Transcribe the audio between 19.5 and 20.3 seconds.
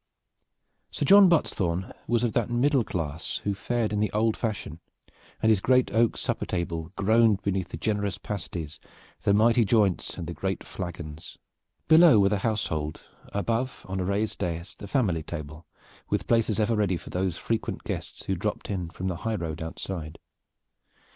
outside.